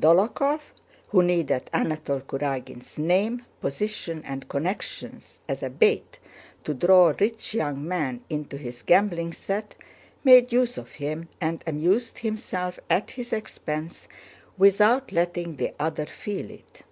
Dólokhov, 0.00 0.58
who 1.10 1.22
needed 1.22 1.70
Anatole 1.72 2.22
Kurágin's 2.22 2.98
name, 2.98 3.44
position, 3.60 4.24
and 4.24 4.48
connections 4.48 5.40
as 5.48 5.62
a 5.62 5.70
bait 5.70 6.18
to 6.64 6.74
draw 6.74 7.14
rich 7.20 7.54
young 7.54 7.86
men 7.86 8.20
into 8.28 8.56
his 8.56 8.82
gambling 8.82 9.32
set, 9.32 9.76
made 10.24 10.52
use 10.52 10.78
of 10.78 10.90
him 10.90 11.28
and 11.40 11.62
amused 11.64 12.18
himself 12.18 12.80
at 12.90 13.12
his 13.12 13.32
expense 13.32 14.08
without 14.56 15.12
letting 15.12 15.54
the 15.54 15.72
other 15.78 16.06
feel 16.06 16.50
it. 16.50 16.82